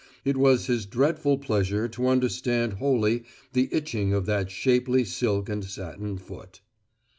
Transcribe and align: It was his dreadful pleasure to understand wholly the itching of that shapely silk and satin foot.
It 0.25 0.35
was 0.35 0.65
his 0.65 0.87
dreadful 0.87 1.37
pleasure 1.37 1.87
to 1.89 2.07
understand 2.07 2.73
wholly 2.79 3.21
the 3.53 3.69
itching 3.71 4.13
of 4.13 4.25
that 4.25 4.49
shapely 4.49 5.05
silk 5.05 5.47
and 5.47 5.63
satin 5.63 6.17
foot. 6.17 6.61